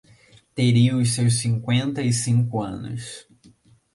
[0.55, 3.27] teria os seus cinqüenta e cinco anos.